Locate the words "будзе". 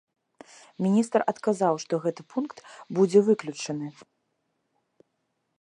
3.01-3.19